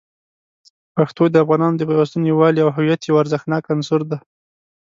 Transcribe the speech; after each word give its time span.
پښتو 0.95 1.23
د 1.29 1.35
افغانانو 1.43 1.77
د 1.79 1.81
پیوستون، 1.89 2.21
یووالي، 2.25 2.59
او 2.65 2.69
هویت 2.77 3.01
یو 3.03 3.19
ارزښتناک 3.23 3.63
عنصر 3.73 4.01
دی. 4.09 4.17